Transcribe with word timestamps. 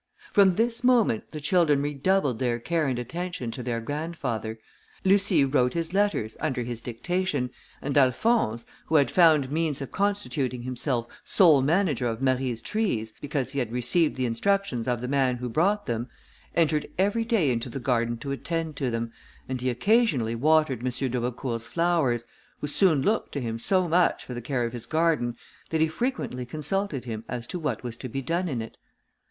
From 0.31 0.55
this 0.55 0.83
moment 0.83 1.29
the 1.29 1.39
children 1.39 1.83
redoubled 1.83 2.39
their 2.39 2.57
care 2.57 2.87
and 2.87 2.97
attention 2.97 3.51
to 3.51 3.61
their 3.61 3.79
grandfather. 3.79 4.57
Lucie 5.05 5.45
wrote 5.45 5.73
his 5.75 5.93
letters, 5.93 6.35
under 6.39 6.63
his 6.63 6.81
dictation, 6.81 7.51
and 7.83 7.95
Alphonse, 7.95 8.65
who 8.87 8.95
had 8.95 9.11
found 9.11 9.51
means 9.51 9.79
of 9.79 9.91
constituting 9.91 10.63
himself 10.63 11.05
sole 11.23 11.61
manager 11.61 12.07
of 12.07 12.19
Marie's 12.19 12.63
trees, 12.63 13.13
because 13.21 13.51
he 13.51 13.59
had 13.59 13.71
received 13.71 14.15
the 14.15 14.25
instructions 14.25 14.87
of 14.87 15.01
the 15.01 15.07
man 15.07 15.35
who 15.35 15.47
brought 15.47 15.85
them, 15.85 16.09
entered 16.55 16.89
every 16.97 17.23
day 17.23 17.51
into 17.51 17.69
the 17.69 17.79
garden 17.79 18.17
to 18.17 18.31
attend 18.31 18.75
to 18.77 18.89
them, 18.89 19.11
and 19.47 19.61
he 19.61 19.69
occasionally 19.69 20.33
watered 20.33 20.79
M. 20.79 20.89
d'Aubecourt's 21.11 21.67
flowers, 21.67 22.25
who 22.59 22.65
soon 22.65 23.03
looked 23.03 23.33
to 23.33 23.39
him 23.39 23.59
so 23.59 23.87
much 23.87 24.25
for 24.25 24.33
the 24.33 24.41
care 24.41 24.65
of 24.65 24.73
his 24.73 24.87
garden, 24.87 25.37
that 25.69 25.79
he 25.79 25.87
frequently 25.87 26.43
consulted 26.43 27.05
him 27.05 27.23
as 27.29 27.45
to 27.45 27.59
what 27.59 27.83
was 27.83 27.95
to 27.97 28.09
be 28.09 28.23
done 28.23 28.49
in 28.49 28.63
it. 28.63 28.77